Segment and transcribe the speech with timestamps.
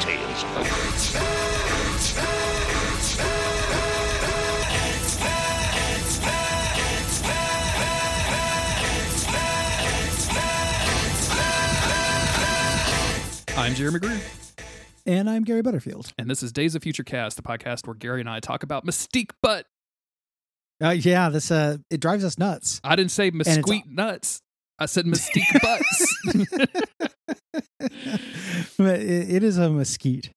[0.00, 0.44] tales
[13.56, 14.20] I'm Jeremy Greer,
[15.04, 16.12] And I'm Gary Butterfield.
[16.18, 18.86] and this is Days of Future Cast, the podcast where Gary and I talk about
[18.86, 19.66] Mystique Butt.
[20.82, 22.80] Uh, yeah, this uh, it drives us nuts.
[22.82, 24.40] I didn't say it's- mesquite nuts.
[24.80, 26.16] I said Mystique Butts.
[28.78, 30.30] but it, it is a mesquite,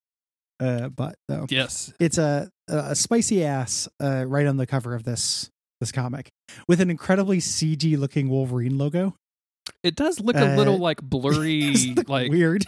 [0.60, 1.92] uh, but though yes.
[1.98, 5.50] it's a a spicy ass uh, right on the cover of this
[5.80, 6.28] this comic
[6.68, 9.14] with an incredibly CG looking Wolverine logo.
[9.82, 12.64] It does look a Uh, little like blurry, like weird.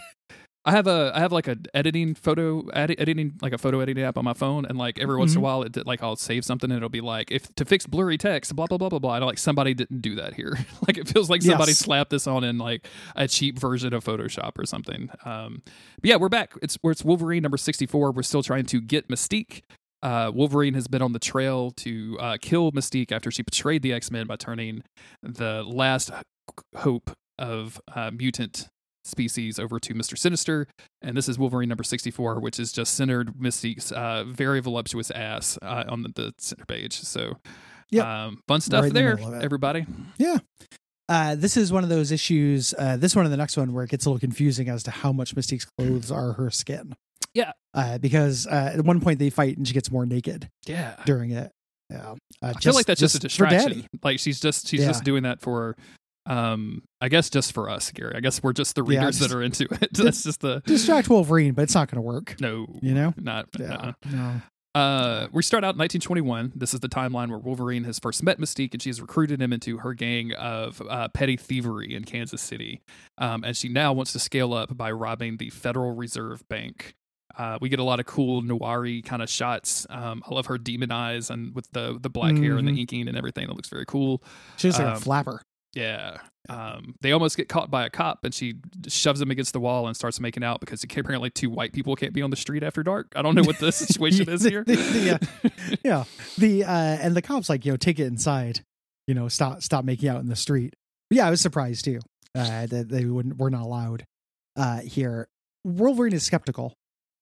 [0.67, 4.03] I have a I have like a editing photo edi- editing like a photo editing
[4.03, 5.43] app on my phone, and like every once in a Mhm.
[5.43, 8.55] while, it like I'll save something and it'll be like if to fix blurry text,
[8.55, 9.15] blah blah blah blah blah.
[9.15, 10.57] And like somebody didn't do that here.
[10.87, 11.79] like it feels like somebody Yes.
[11.79, 12.85] slapped this on in like
[13.15, 15.09] a cheap version of Photoshop or something.
[15.25, 15.61] Um,
[16.01, 16.53] but yeah, we're back.
[16.61, 18.11] It's where it's Wolverine number sixty four.
[18.11, 19.61] We're still trying to get Mystique.
[20.03, 23.93] Uh, Wolverine has been on the trail to uh, kill Mystique after she betrayed the
[23.93, 24.83] X Men by turning
[25.23, 26.11] the last
[26.75, 28.67] hope of uh, mutant
[29.07, 30.17] species over to Mr.
[30.17, 30.67] Sinister.
[31.01, 35.57] And this is Wolverine number 64, which is just centered Mystique's uh, very voluptuous ass
[35.61, 36.99] uh, on the, the center page.
[37.01, 37.37] So,
[37.89, 39.43] yeah, um, fun stuff Right the there, it.
[39.43, 39.85] everybody.
[41.09, 42.73] Uh, this is one of those issues.
[42.77, 44.91] Uh, this one and the next one where it gets a little confusing as to
[44.91, 46.93] how much Mystique's clothes are her skin.
[47.33, 47.53] Yeah.
[47.73, 50.95] Uh, because uh, at one point they fight and she gets more naked Yeah.
[51.05, 51.51] during it.
[51.89, 52.11] Yeah.
[52.11, 53.87] Uh, I feel like that's just, a distraction.
[54.03, 54.87] Like she's just she's Yeah.
[54.87, 55.77] just doing that for
[56.27, 58.13] um I guess just for us, Gary.
[58.15, 59.89] I guess we're just the Yeah, readers just- that are into it.
[59.93, 62.35] That's just the Distract Wolverine, but it's not going to work.
[62.39, 63.13] no, You know?
[63.17, 63.73] not Yeah.
[63.73, 63.93] uh-uh.
[64.11, 64.41] No.
[64.75, 66.51] Uh, we start out in 1921.
[66.55, 69.51] This is the timeline where Wolverine has first met Mystique, and she has recruited him
[69.51, 72.81] into her gang of uh, petty thievery in Kansas City.
[73.17, 76.93] Um, and she now wants to scale up by robbing the Federal Reserve Bank.
[77.35, 79.87] Uh, we get a lot of cool noir kind of shots.
[79.89, 82.79] Um, I love her demon eyes and with the the black hair and the Mhm.
[82.79, 83.45] inking and everything.
[83.49, 84.21] It looks very cool.
[84.57, 85.41] She's looks like Um, a flapper.
[85.77, 86.17] Yeah.
[86.49, 88.55] Um, they almost get caught by a cop, and she
[88.87, 92.13] shoves him against the wall and starts making out because apparently two white people can't
[92.13, 93.11] be on the street after dark.
[93.15, 94.63] I don't know what the situation is here.
[94.67, 95.17] yeah.
[95.83, 96.05] Yeah.
[96.37, 98.61] The uh and the cops like, you know, take it inside.
[99.07, 100.73] You know, stop stop making out in the street.
[101.09, 101.99] But yeah, I was surprised too.
[102.33, 104.03] Uh that they wouldn't were not allowed
[104.55, 105.27] uh here.
[105.63, 106.73] Wolverine is skeptical,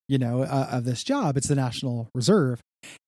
[0.08, 1.38] you know, uh, of this job.
[1.38, 2.62] It's the National Reserve.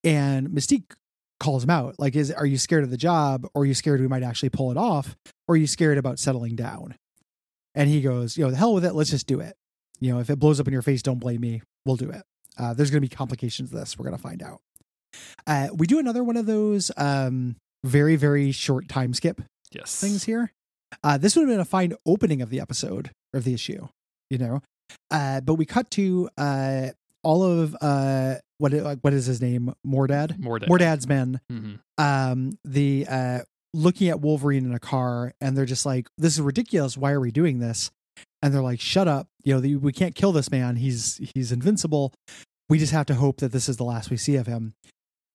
[0.04, 0.94] And Mystique
[1.40, 1.96] calls him out.
[1.98, 4.50] Like, is are you scared of the job or are you scared we might actually
[4.50, 5.16] pull it off?
[5.48, 6.96] Or are you scared about settling down?
[7.76, 9.56] And he goes, you know, the hell with it, let's just do it.
[10.00, 11.62] You know, if it blows up in your face, don't blame me.
[11.86, 12.24] We'll do it.
[12.58, 13.98] Uh, there's going to be complications to this.
[13.98, 14.62] We're going to find out.
[15.46, 20.00] Uh, we do another one of those um, very, very short time skip yes.
[20.00, 20.52] things here.
[21.04, 23.88] Uh, this would have been a fine opening of the episode of the issue,
[24.30, 24.62] you know.
[25.12, 26.90] Uh, but we cut to uh,
[27.28, 28.72] all of uh, what
[29.02, 29.74] what is his name?
[29.86, 30.40] Mordad.
[30.40, 30.70] More dad.
[30.70, 31.42] Mordad's men.
[31.50, 33.40] hmm Um, the uh,
[33.74, 36.98] looking at Wolverine in a car, and they're just like, "This is ridiculous.
[36.98, 37.92] Why are we doing this?"
[38.42, 39.28] And they're like, "Shut up!
[39.44, 40.78] You know, the, we can't kill this man.
[40.78, 42.14] He's he's invincible.
[42.70, 44.74] We just have to hope that this is the last we see of him."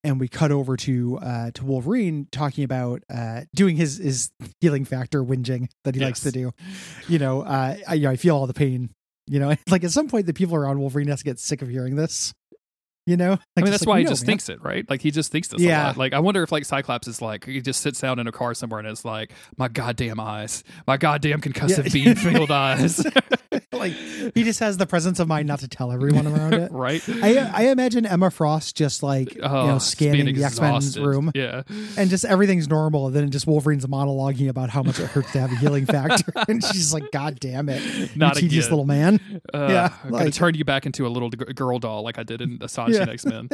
[0.05, 4.31] And we cut over to uh, to Wolverine talking about uh, doing his his
[4.61, 6.53] healing factor whinging that he likes to do.
[7.07, 8.91] You know, uh, I, you know, I feel all the pain.
[9.27, 11.69] You know, like at some point, the people around Wolverine has to get sick of
[11.69, 12.33] hearing this.
[13.05, 14.27] You know, I mean, that's like, why he know, just man.
[14.29, 14.89] thinks it, right?
[14.89, 15.87] Like he just thinks this a Yeah.
[15.89, 15.97] lot.
[15.97, 18.55] Like I wonder if like Cyclops is like he just sits down in a car
[18.55, 22.13] somewhere and is like, my goddamn eyes, my goddamn concussive Yeah.
[22.13, 23.05] beam filled eyes,
[23.73, 26.71] like he just has the presence of mind not to tell everyone around it.
[26.73, 27.03] right?
[27.09, 31.31] I I imagine Emma Frost just like Oh, you know scanning the X Men's room
[31.35, 31.63] Yeah,
[31.97, 33.07] and just everything's normal.
[33.09, 36.33] And then just Wolverine's monologuing about how much it hurts to have a healing factor,
[36.49, 40.31] and she's like, "God damn it, not you tedious little man." Uh, Yeah, I'm gonna
[40.31, 43.13] turn you back into a little g- girl doll like I did in Astonishing Yeah.
[43.13, 43.49] X Men.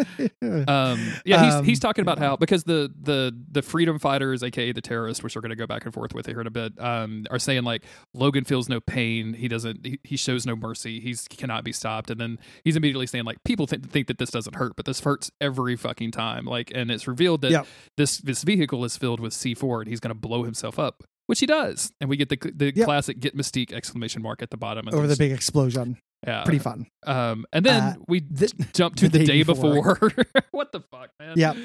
[0.68, 2.28] Um, yeah, he's Um, he's talking about yeah.
[2.28, 5.66] how because the the the freedom fighters, aka the terrorists, which we're going to go
[5.66, 7.82] back and forth with here in a bit, um, are saying like
[8.14, 11.72] Logan feels no pain, he doesn't, he, he shows no mercy, he's he cannot be
[11.72, 14.86] stopped, and then he's immediately saying like people think think that this doesn't hurt, but
[14.86, 17.66] this hurts every fucking time, like, and it's revealed that Yep.
[17.96, 21.02] this this vehicle is filled with C four, and he's going to blow himself up.
[21.26, 22.84] Which he does, and we get the the Yep.
[22.86, 24.88] classic "Get Mystique!" exclamation mark at the bottom.
[24.90, 26.86] Over the big explosion, yeah, pretty fun.
[27.06, 29.94] Um, and then Uh, we th- jump to the, the day day before.
[29.94, 30.24] before.
[30.52, 31.34] what the fuck, man?
[31.36, 31.56] Yep.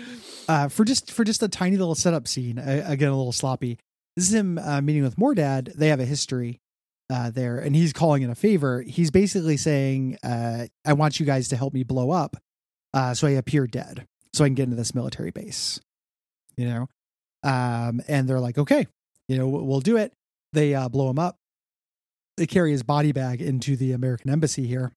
[0.50, 2.58] uh, for just for just a tiny little setup scene.
[2.58, 3.80] Again, a little sloppy.
[4.18, 5.74] This is him uh, meeting with Mordad.
[5.75, 6.60] They have a history
[7.10, 8.82] uh, there, and he's calling in a favor.
[8.82, 12.38] He's basically saying, uh, "I want you guys to help me blow up,
[12.94, 15.80] uh, so I appear dead, so I can get into this military base."
[16.58, 16.88] You know,
[17.44, 18.88] um, and they're like, "Okay,
[19.28, 20.14] you know, we'll do it."
[20.54, 21.38] They uh, blow him up.
[22.38, 24.92] They carry his body bag into the American embassy here.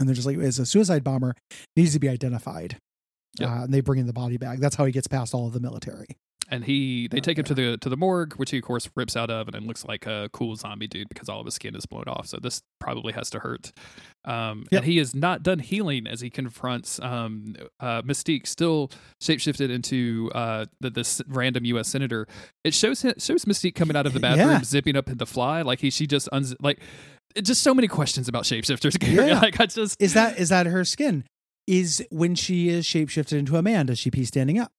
[0.00, 1.34] and they're just like, "It's a suicide bomber,
[1.76, 2.78] needs to be identified."
[3.38, 3.48] Yep.
[3.48, 4.60] Uh, and they bring in the body bag.
[4.60, 6.06] That's how he gets past all of the military.
[6.48, 9.16] And he they take him to the to the morgue, which he of course rips
[9.16, 11.74] out of, and it looks like a cool zombie dude because all of his skin
[11.74, 12.26] is blown off.
[12.26, 13.72] So this probably has to hurt.
[14.24, 14.82] Um, Yep.
[14.82, 18.90] And he is not done healing as he confronts um, uh, Mystique, still
[19.22, 21.88] shapeshifted into uh, the, this random U.S.
[21.88, 22.26] senator.
[22.64, 24.62] It shows him, shows Mystique coming out of the bathroom, Yeah.
[24.64, 26.80] zipping up in the fly, like he she just unz- like.
[27.34, 28.96] it- Just so many questions about shapeshifters.
[29.14, 29.40] Yeah.
[29.40, 31.24] like I just Is that is that her skin?
[31.66, 34.72] Is when she is shapeshifted into a man, does she pee standing up?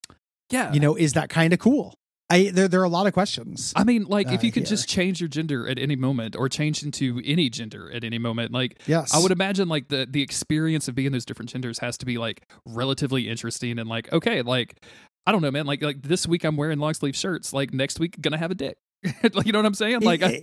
[0.50, 0.74] Yeah.
[0.74, 1.96] You know, is that kind of cool?
[2.30, 3.72] I there there are a lot of questions.
[3.76, 4.70] I mean, like, if uh, you could here.
[4.70, 8.52] just change your gender at any moment, or change into any gender at any moment,
[8.52, 11.98] like, yes, I would imagine like the the experience of being those different genders has
[12.00, 14.84] to be like relatively interesting and like okay, like
[15.28, 18.00] I don't know, man, like like this week I'm wearing long sleeve shirts, like next
[18.00, 18.78] week gonna have a dick,
[19.34, 20.02] like you know what I'm saying?
[20.02, 20.42] Like, I,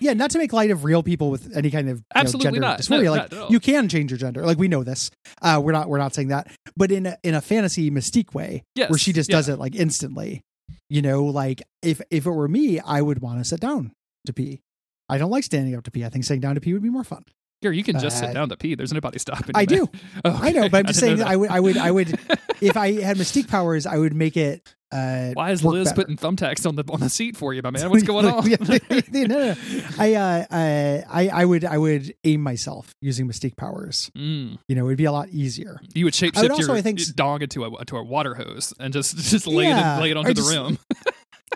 [0.00, 2.60] Yeah, not to make light of real people with any kind of you know, gender
[2.60, 2.80] not.
[2.80, 3.04] dysphoria.
[3.04, 4.44] No, like not you can change your gender.
[4.44, 5.10] Like we know this.
[5.42, 6.50] Uh, we're not we're not saying that.
[6.76, 9.36] But in a, in a fantasy mystique way, yes, where she just yeah.
[9.36, 10.42] does it like instantly.
[10.88, 13.92] You know, like if if it were me, I would want to sit down
[14.26, 14.60] to pee.
[15.08, 16.04] I don't like standing up to pee.
[16.04, 17.24] I think sitting down to pee would be more fun.
[17.60, 18.74] Here, you can just Uh, sit down to pee.
[18.74, 19.50] There's nobody stopping.
[19.54, 19.88] I do.
[20.24, 22.18] Oh, I know, but I'm just saying know that I would I would I would
[22.60, 26.02] if I had mystique powers, I would make it uh Why is Liz better.
[26.02, 27.90] putting thumbtacks on the on the seat for you, my man?
[27.90, 28.44] What's going on?
[28.50, 28.56] Yeah,
[29.12, 29.54] no, no.
[29.98, 34.10] I, uh, uh, I, I would, I would aim myself using mystique powers.
[34.16, 34.58] Mm.
[34.68, 35.80] You know, it'd be a lot easier.
[35.94, 38.74] You would shapeshift would also, your I think, dong into a to a water hose
[38.80, 40.78] and just just lay Yeah, it lay it onto the just- rim.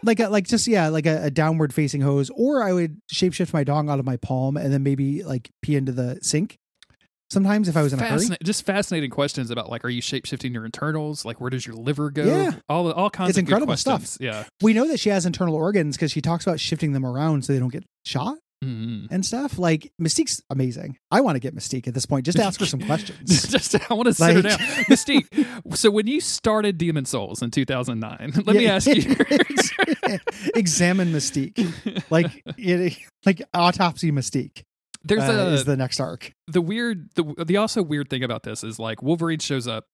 [0.03, 3.53] Like, a, like just yeah, like a, a downward facing hose, or I would shapeshift
[3.55, 6.59] my dong out of my palm and then maybe like pee into the sink.
[7.35, 10.55] Sometimes if I was in a hurry, just fascinating questions about like, are you shapeshifting
[10.55, 11.25] your internals?
[11.25, 12.25] Like, where does your liver go?
[12.25, 12.53] Yeah.
[12.69, 14.17] all all kinds It's of good incredible stuff.
[14.21, 17.45] Yeah, we know that she has internal organs because she talks about shifting them around
[17.45, 19.09] so they don't get shot Mhm.
[19.11, 19.59] and stuff.
[19.59, 20.97] Like Mystique's amazing.
[21.11, 22.25] I want to get Mystique at this point.
[22.25, 23.47] Just to ask her some questions.
[23.51, 25.77] just I want to sit her Like- down, Mystique.
[25.77, 29.17] So when you started Demon Souls in 2009, let me ask you.
[30.55, 32.97] Examine Mystique, like it,
[33.27, 34.63] like autopsy Mystique.
[35.05, 36.33] There's uh, a is the next arc.
[36.49, 39.85] the weird the the also weird thing about this is like Wolverine shows up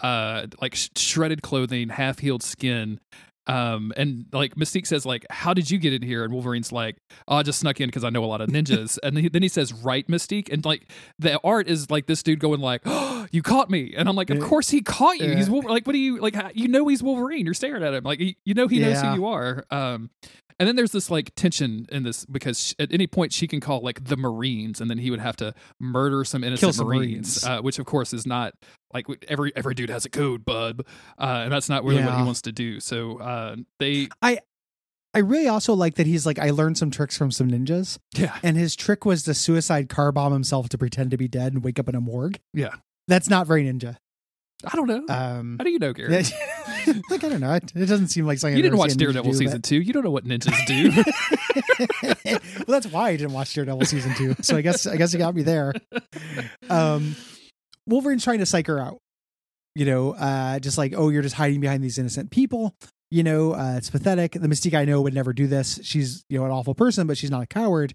[0.00, 3.00] uh like sh- shredded clothing, half healed skin.
[3.48, 6.24] Um and like Mystique says like how did you get in here?
[6.24, 6.96] And Wolverine's like
[7.28, 8.98] oh I just snuck in because I know a lot of ninjas.
[9.04, 10.52] And then he, then he says right Mystique?
[10.52, 10.90] And like
[11.20, 13.94] the art is like this dude going like oh you caught me.
[13.96, 15.36] And I'm like of course he caught you.
[15.36, 17.44] He's Wolver- like what do you like how, you know he's Wolverine.
[17.46, 18.02] You're staring at him.
[18.02, 19.64] Like you, you know he knows who you are.
[19.70, 20.10] Um
[20.58, 23.60] and then there's this like tension in this because sh at any point she can
[23.60, 27.42] call like the Marines, and then he would have to murder some innocent some Marines,
[27.42, 27.44] Marines.
[27.44, 28.54] Uh, which of course is not
[28.92, 30.82] like every every dude has a code, bud,
[31.18, 32.80] uh, and that's not really what he wants to do.
[32.80, 34.40] So uh, they, I.
[35.14, 38.38] I really also like that he's like I learned some tricks from some ninjas, yeah,
[38.42, 41.64] and his trick was to suicide car bomb himself to pretend to be dead and
[41.64, 42.38] wake up in a morgue.
[42.52, 42.74] yeah.
[43.08, 43.96] That's not very ninja.
[44.64, 45.06] I don't know.
[45.08, 46.08] Um, How do you know, Gary?
[47.10, 47.52] like I don't know.
[47.54, 49.38] It, it doesn't seem like something you I've didn't watch seen a ninja Daredevil do,
[49.38, 49.80] season two.
[49.80, 50.90] You don't know what ninjas do.
[52.24, 54.34] well, that's why I didn't watch Daredevil season two.
[54.42, 55.72] So I guess I guess you got me there.
[56.70, 57.16] um
[57.86, 58.98] Wolverine's trying to psych her out.
[59.74, 62.74] You know, uh just like, oh, you're just hiding behind these innocent people.
[63.10, 64.32] You know, uh it's pathetic.
[64.32, 65.78] The Mystique I know would never do this.
[65.82, 67.94] She's, you know, an awful person, but she's not a coward.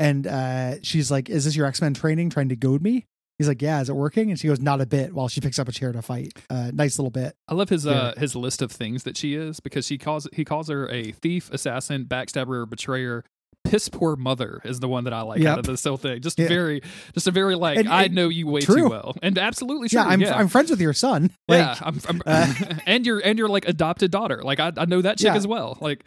[0.00, 3.06] And uh she's like, Is this your X-Men training trying to goad me?
[3.38, 4.30] He's like, Yeah, is it working?
[4.30, 6.32] And she goes, Not a bit while she picks up a chair to fight.
[6.50, 7.34] Uh nice little bit.
[7.48, 10.44] I love his uh his list of things that she is because she calls he
[10.44, 13.24] calls her a thief, assassin, backstabber, betrayer.
[13.64, 16.22] Piss poor mother is the one that I like out of this whole thing.
[16.22, 16.48] Just Yeah.
[16.48, 16.80] very,
[17.12, 19.98] just a very like And- I know you way too well, and absolutely true.
[20.00, 20.36] yeah, I'm yeah.
[20.38, 21.30] I'm friends with your son.
[21.48, 22.54] Like, yeah, I'm, I'm uh,
[22.86, 24.40] and your and your like adopted daughter.
[24.42, 25.34] Like I, I know that chick Yeah.
[25.36, 25.76] as well.
[25.82, 26.02] Like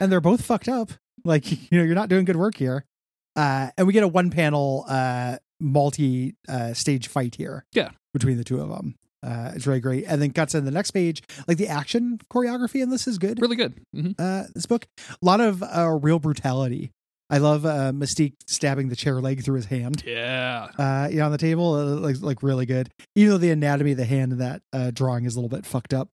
[0.00, 0.90] and they're both fucked up.
[1.24, 2.84] Like, you know, you're not doing good work here.
[3.36, 7.64] Uh, and we get a one panel, uh, multi uh, stage fight here.
[7.72, 7.90] Yeah.
[8.12, 8.94] Between the two of them.
[9.22, 10.04] Uh, it's really great.
[10.06, 11.22] And then cuts in the next page.
[11.48, 13.40] Like the action choreography in this is good.
[13.40, 13.74] really good.
[13.92, 16.92] hmm Uh, this book, a lot of uh, real brutality.
[17.30, 20.02] I love uh, Mystique stabbing the chair leg through his hand.
[20.06, 22.88] Yeah, Uh, you know, on the table, uh, like like really good.
[23.16, 25.66] Even though the anatomy of the hand in that uh, drawing is a little bit
[25.66, 26.08] fucked up.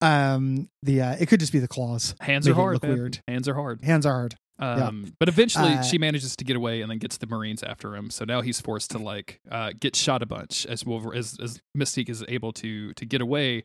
[0.00, 2.14] Um, the uh, it could just be the claws.
[2.20, 2.82] hands are hard.
[2.82, 3.20] weird.
[3.26, 3.82] Hands are hard.
[3.84, 4.34] Hands are hard.
[4.58, 7.94] Um, but eventually Uh, she manages to get away and then gets the Marines after
[7.94, 8.08] him.
[8.10, 11.60] So now he's forced to like uh, get shot a bunch as Wolver- as as
[11.76, 13.64] Mystique is able to to get away.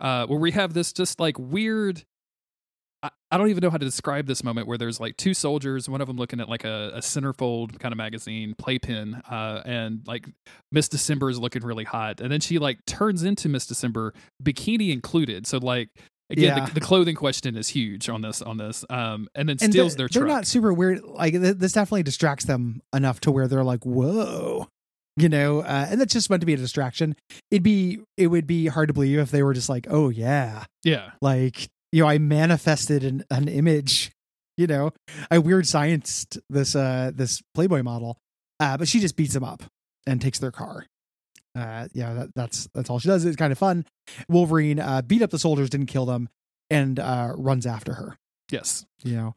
[0.00, 2.04] Uh, where we have this just like weird.
[3.02, 5.88] I, I don't even know how to describe this moment where there's like two soldiers,
[5.88, 10.02] one of them looking at like a, a centerfold kind of magazine playpen, uh, and
[10.06, 10.26] like
[10.70, 14.92] Miss December is looking really hot, and then she like turns into Miss December, bikini
[14.92, 15.46] included.
[15.46, 15.88] So like
[16.30, 16.66] again, Yeah.
[16.66, 19.96] the, the clothing question is huge on this on this, um, and then and steals
[19.96, 20.36] they're, their they're truck.
[20.38, 21.02] not super weird.
[21.02, 24.68] Like th- this definitely distracts them enough to where they're like, "Whoa!"
[25.16, 27.14] you know, uh, and that's just meant to be a distraction.
[27.50, 30.64] It'd be it would be hard to believe if they were just like, oh yeah,
[30.84, 31.10] Yeah.
[31.20, 34.10] like you know, I manifested an, an image,
[34.56, 34.90] you know,
[35.30, 38.18] I weird scienced this uh this Playboy model,
[38.60, 39.62] uh, but she just beats them up
[40.06, 40.86] and takes their car.
[41.54, 43.24] Uh, yeah, that, that's that's all she does.
[43.24, 43.84] It's kind of fun.
[44.28, 46.28] Wolverine uh, beat up the soldiers, didn't kill them,
[46.70, 48.16] and uh, runs after her.
[48.50, 48.84] Yes.
[49.04, 49.34] You know,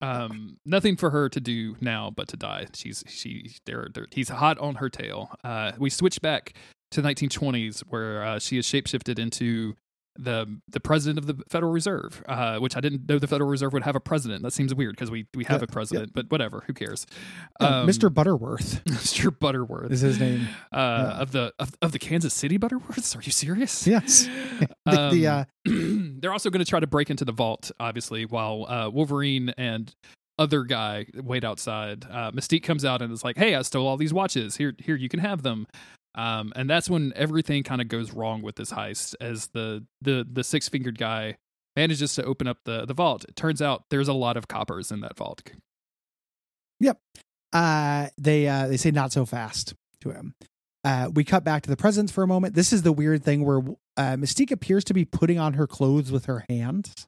[0.00, 2.66] Um, nothing for her to do now but to die.
[2.74, 5.30] She's she they're, they're, he's hot on her tail.
[5.44, 6.54] Uh, we switch back
[6.90, 9.74] to the 1920s where uh, she is shapeshifted into
[10.16, 13.72] the the president of the Federal Reserve, uh, which I didn't know the Federal Reserve
[13.72, 14.42] would have a president.
[14.42, 17.06] That seems weird because we we have Yeah, a president, but whatever, who cares?
[17.60, 18.12] Uh, Um, Mr.
[18.12, 19.36] Butterworth Mr.
[19.36, 20.48] Butterworth is his name.
[20.72, 23.16] uh, of the of, of the Kansas City Butterworths.
[23.16, 23.86] Are you serious?
[23.86, 24.28] Yes.
[24.84, 28.24] The, the, uh, Um, they're also going to try to break into the vault, obviously,
[28.26, 29.94] while uh, Wolverine and
[30.38, 32.04] other guy wait outside.
[32.10, 34.56] Uh, Mystique comes out and is like, "Hey, I stole all these watches.
[34.56, 35.66] Here, here, you can have them."
[36.14, 40.26] Um, and that's when everything kind of goes wrong with this heist, as the the
[40.30, 41.36] the six fingered guy
[41.74, 43.24] manages to open up the the vault.
[43.28, 45.42] It turns out there's a lot of coppers in that vault.
[46.80, 46.98] Yep.
[47.52, 50.34] Uh they uh they say not so fast to him
[50.84, 53.44] uh we cut back to the presents for a moment this is the weird thing
[53.44, 53.58] where
[53.96, 57.06] uh mystique appears to be putting on her clothes with her hands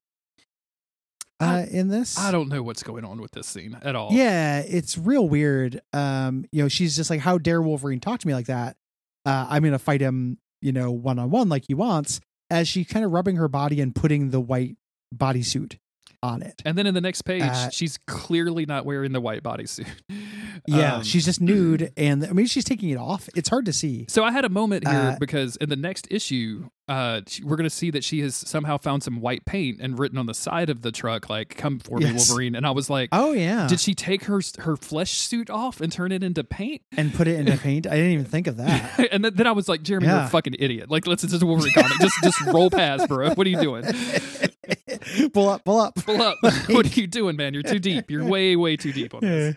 [1.41, 4.11] uh I- in this I don't know what's going on with this scene at all.
[4.13, 8.27] yeah it's real weird um you know she's just like how dare wolverine talk to
[8.29, 8.77] me like that
[9.27, 13.13] uh i'm gonna fight him you know one-on-one like he wants as she kind of
[13.13, 14.77] rubbing her body and putting the white
[15.15, 15.79] bodysuit
[16.23, 19.43] on it And then in the next page, Uh, she's clearly not wearing the white
[19.43, 19.87] bodysuit.
[20.67, 23.73] yeah Um, she's just nude and i mean she's taking it off it's hard to
[23.73, 27.57] see So I had a moment here Uh, because in the next issue, uh, we're
[27.57, 30.35] going to see that she has somehow found some white paint and written on the
[30.35, 33.67] side of the truck, like "Come for me, Wolverine." And I was like, oh yeah
[33.67, 37.27] "Did she take her her flesh suit off and turn it into paint?" and put
[37.27, 37.87] it into paint.
[37.87, 39.09] I didn't even think of that.
[39.13, 40.91] and then, then I was like, "Jeremy, you're a fucking idiot!
[40.91, 41.99] Like, let's just Wolverine comic.
[42.01, 43.31] Just just roll past, bro.
[43.35, 43.85] What are you doing?
[45.33, 45.95] pull up, pull up.
[45.97, 46.37] Pull up.
[46.43, 47.55] what are you doing, man?
[47.55, 48.11] You're too deep.
[48.11, 49.57] You're way way too deep on this."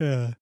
[0.00, 0.32] Yeah.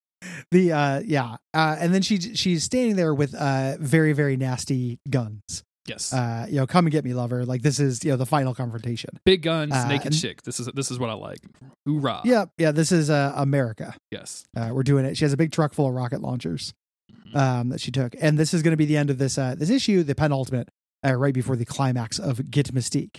[0.50, 1.36] The uh yeah.
[1.52, 5.64] Uh and then she she's standing there with uh very, very nasty guns.
[5.88, 7.44] Yes, Uh, you know, come and get me, lover.
[7.44, 9.10] Like this is, you know, the final confrontation.
[9.24, 10.42] big guns, uh, naked and- chick.
[10.42, 11.40] This is this is what I like.
[11.86, 12.20] Hoorah!
[12.24, 13.94] Yeah, yeah, this is uh America.
[14.12, 14.44] Yes.
[14.56, 15.16] Uh we're doing it.
[15.16, 16.72] She has a big truck full of rocket launchers
[17.12, 17.36] Mhm.
[17.36, 18.14] um that she took.
[18.20, 20.68] And this is gonna be the end of this uh this issue, the penultimate,
[21.04, 23.18] uh, right before the climax of Get Mystique.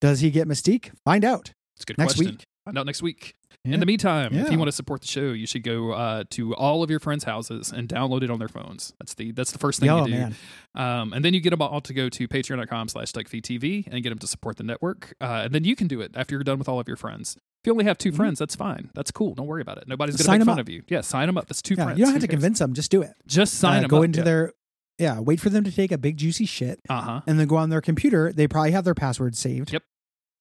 [0.00, 0.92] Does he get Mystique?
[1.04, 1.52] Find out.
[1.74, 2.34] It's a good next question.
[2.36, 2.44] week.
[2.64, 3.34] Find out next week.
[3.66, 3.74] Yeah.
[3.74, 6.54] In the meantime, if you want to support the show, you should go uh, to
[6.54, 8.92] all of your friends' houses and download it on their phones.
[8.98, 10.18] That's the that's the first thing Oh you do.
[10.20, 10.34] man.
[10.74, 14.10] Um, and then you get them all to go to patreon.com slash TV and get
[14.10, 15.14] them to support the network.
[15.20, 17.36] Uh, and then you can do it after you're done with all of your friends.
[17.36, 18.16] If you only have 2 Mhm.
[18.16, 18.90] friends, that's fine.
[18.94, 19.34] That's cool.
[19.34, 19.88] Don't worry about it.
[19.88, 20.66] Nobody's going to make fun up.
[20.66, 20.82] of you.
[20.88, 21.46] Yeah, sign them up.
[21.48, 21.98] That's two Yeah, friends.
[21.98, 22.36] you don't have Who to cares?
[22.40, 22.74] convince them.
[22.74, 23.12] Just do it.
[23.26, 24.04] Just sign uh, them go up.
[24.04, 24.24] into yeah.
[24.24, 24.52] their
[24.98, 27.20] yeah wait for them to take a big juicy shit Uh huh.
[27.26, 29.82] and then go on their computer they probably have their password saved Yep.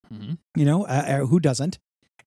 [0.09, 1.77] hmm you know uh, uh, who doesn't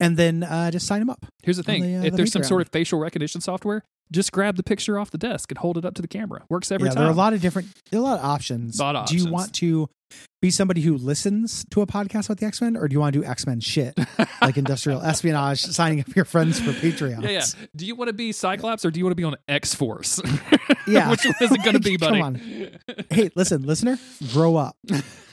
[0.00, 2.32] and then uh, just sign them up Here's the thing: the, uh, if the there's
[2.32, 5.76] some sort of facial recognition software, just grab the picture off the desk and hold
[5.78, 6.44] it up to the camera.
[6.48, 7.02] Works every yeah time.
[7.02, 9.16] there are a lot of different there are a lot of options Lot of do
[9.16, 9.88] you want to
[10.40, 13.20] be somebody who listens to a podcast about the x-men or do you want to
[13.20, 13.98] do x-men shit
[14.40, 17.44] like industrial espionage signing up your friends for patreon Yeah, yeah.
[17.74, 20.20] Do you want to be Cyclops or do you want to be on X Force?
[20.86, 21.10] Yeah.
[21.10, 22.14] Which one is it going to be, buddy?
[22.18, 22.70] Come on.
[23.10, 23.98] hey listen listener
[24.32, 24.74] grow up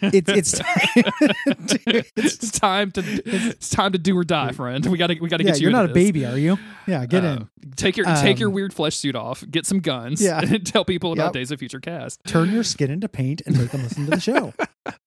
[0.02, 4.86] it's it's Dude, it's it's time to it's time to do or die, friend.
[4.86, 5.64] We got to we got to yeah get you.
[5.64, 5.94] you're not a this.
[5.94, 7.28] baby are you yeah get Uh,
[7.64, 9.44] in Take your take your Um, weird flesh suit off.
[9.50, 10.22] Get some guns.
[10.22, 10.42] Yeah.
[10.42, 11.34] And tell people about Yep.
[11.34, 12.20] Days of Future Cast.
[12.26, 14.54] turn your skin into paint and make them listen to the show.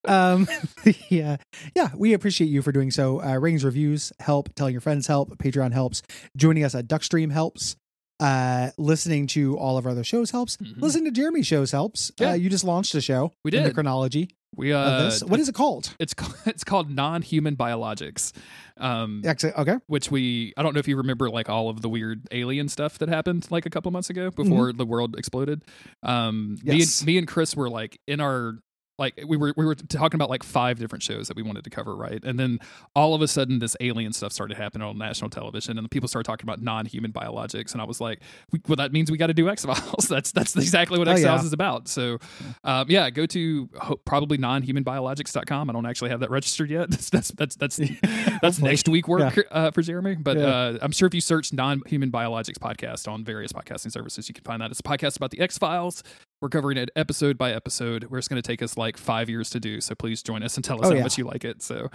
[0.06, 0.48] Um,
[1.08, 1.36] yeah,
[1.76, 3.22] yeah, we appreciate you for doing so.
[3.22, 4.54] Uh, ratings, reviews help.
[4.54, 5.36] Telling your friends help.
[5.38, 6.02] Patreon helps.
[6.36, 7.76] Joining us at Duckstream helps.
[8.20, 10.56] Uh, listening to all of our other shows helps.
[10.56, 10.80] Mhm.
[10.82, 12.10] Listening to Jeremy's shows helps.
[12.18, 12.30] Yeah.
[12.30, 13.32] Uh, you just launched a show.
[13.44, 13.74] We in the did.
[13.74, 15.22] chronology We uh, this.
[15.22, 15.94] What is it called?
[16.00, 18.32] it's called, it's called non-human biologics.
[18.76, 19.76] Um, okay.
[19.86, 22.98] which we I don't know if you remember like all of the weird alien stuff
[22.98, 25.62] that happened like a couple months ago before the world exploded.
[26.02, 26.72] Um Mm-hmm.
[26.72, 26.74] Yes.
[26.74, 28.58] me and me and Chris were like in our
[28.98, 31.70] like we were we were talking about like five different shows that we wanted to
[31.70, 32.22] cover, right?
[32.24, 32.58] And then
[32.96, 36.26] all of a sudden this alien stuff started happening on national television and people started
[36.26, 38.20] talking about non-human biologics and I was like,
[38.66, 40.08] well that means we got to do X-Files.
[40.08, 41.46] that's that's exactly what Oh, X-Files yeah.
[41.46, 41.86] is about.
[41.88, 42.18] So
[42.64, 45.70] um yeah, go to ho- probably nonhumanbiologics.com.
[45.70, 46.90] I don't actually have that registered yet.
[46.98, 47.80] That's that's that's that's,
[48.42, 50.16] that's next week work uh, for Jeremy.
[50.16, 50.46] But Yeah.
[50.46, 54.44] uh, I'm sure if you search non-human biologics podcast on various podcasting services, you can
[54.44, 54.70] find that.
[54.70, 56.02] It's a podcast about the X Files.
[56.40, 58.04] We're covering it episode by episode.
[58.04, 59.80] We're just going to take us like five years to do.
[59.80, 61.02] So please join us and tell us Oh, how yeah.
[61.02, 61.62] much you like it.
[61.62, 61.90] So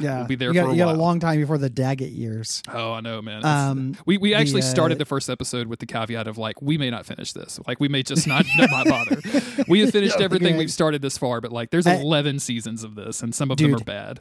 [0.00, 0.96] Yeah, we'll be there you got, for a you got while.
[0.96, 2.60] a long time before the Doggett years.
[2.72, 3.44] oh, I know, man.
[3.44, 6.60] Um, we we the, actually started uh, the first episode with the caveat of like
[6.60, 7.60] we may not finish this.
[7.68, 9.20] Like we may just not not bother.
[9.68, 12.96] We have finished everything we've started this far, but like there's I- 11 seasons of
[12.96, 14.18] this, and some of them are bad.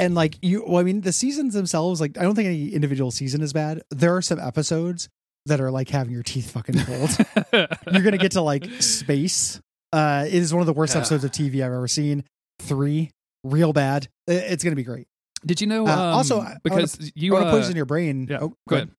[0.00, 3.10] and like you well i mean the seasons themselves like i don't think any individual
[3.10, 5.08] season is bad there are some episodes
[5.46, 7.10] that are like having your teeth fucking pulled.
[7.92, 9.60] You're gonna get to like space.
[9.92, 10.98] Uh it is one of the worst Yeah.
[11.00, 12.24] episodes of tv i've ever seen.
[12.60, 13.10] Three
[13.44, 14.08] real bad.
[14.26, 15.06] It's gonna be great.
[15.46, 15.86] Did you know?
[15.86, 18.26] Uh, um, also, I- I because you want to uh, poison your brain.
[18.30, 18.90] yeah, oh go ahead.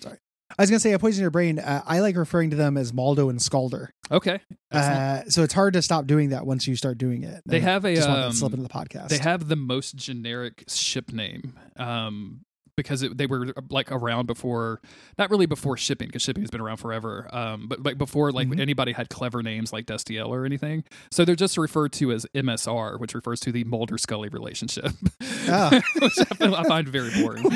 [0.00, 0.18] sorry.
[0.58, 2.92] I was gonna say i poison your brain uh, i like referring to them as
[2.92, 3.88] maldo and scalder.
[4.10, 4.40] Okay,
[4.72, 7.42] uh so it's hard to stop doing that once you start doing it.
[7.46, 9.08] They I have a just um, slip into the podcast.
[9.08, 11.58] They have the most generic ship name.
[11.76, 12.40] Um,
[12.80, 14.80] because it, they were like around before,
[15.18, 17.28] not really before shipping, because shipping has been around forever.
[17.34, 18.60] Um, but like before, like Mhm.
[18.60, 20.84] anybody had clever names like Destiel or anything.
[21.10, 24.92] So they're just referred to as MSR, which refers to the Mulder Scully relationship,
[25.48, 25.70] Oh.
[26.00, 27.44] which I, find- very boring.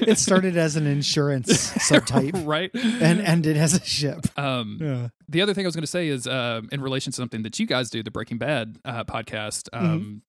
[0.00, 2.70] it started as an insurance subtype right?
[2.74, 6.08] and ended as a ship Um, yeah the other thing I was going to say
[6.08, 9.68] is um, in relation to something that you guys do, the Breaking Bad uh, podcast,
[9.72, 10.20] um,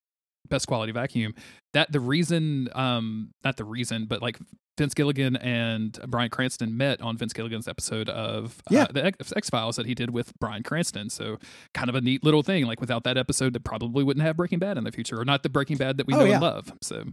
[0.50, 1.34] Best Quality Vacuum.
[1.74, 4.38] That the reason, um, not the reason, but like
[4.78, 9.76] Vince Gilligan and Bryan Cranston met on Vince Gilligan's episode of uh, the X Files
[9.78, 11.10] that he did with Bryan Cranston.
[11.10, 11.38] So
[11.74, 12.66] kind of a neat little thing.
[12.66, 15.44] Like without that episode, they probably wouldn't have Breaking Bad in the future, or not
[15.44, 16.34] the Breaking Bad that we Oh, know yeah.
[16.34, 16.74] and love.
[16.82, 17.06] So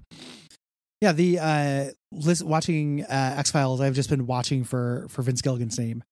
[1.00, 5.42] Yeah, the uh listen, watching uh X Files, I've just been watching for for Vince
[5.42, 6.02] Gilligan's name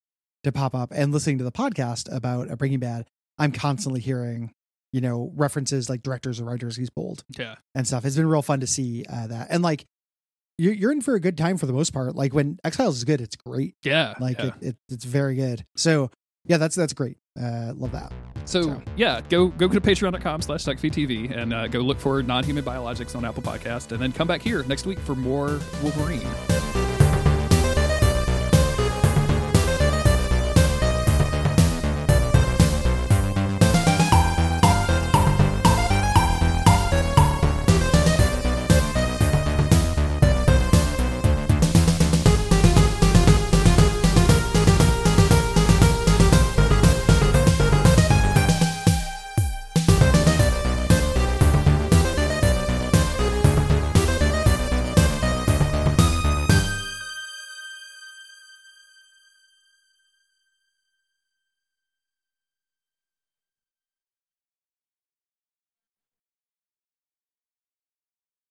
[0.43, 3.05] to pop up and listening to the podcast about uh, Breaking Bad.
[3.37, 4.51] I'm constantly hearing,
[4.91, 8.05] you know, references like directors or writers he's pulled yeah, and stuff.
[8.05, 9.47] It's been real fun to see uh, that.
[9.49, 9.85] And like
[10.57, 12.15] you're you're in for a good time for the most part.
[12.15, 13.75] Like when X Files is good, it's great.
[13.83, 14.47] yeah, Like yeah.
[14.47, 15.65] it, it it's very good.
[15.75, 16.11] So
[16.45, 17.17] yeah, that's that's great.
[17.39, 18.11] Uh love that.
[18.45, 22.63] So, So- yeah, go go to patreon.com slash TV and uh, go look for non-human
[22.63, 26.27] biologics on Apple Podcast and then come back here next week for more Wolverine.